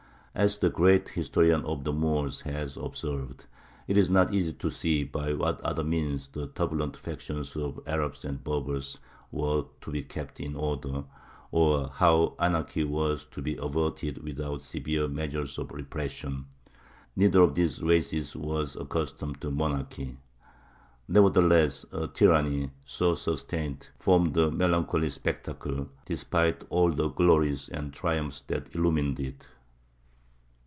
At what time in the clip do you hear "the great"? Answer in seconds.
0.59-1.09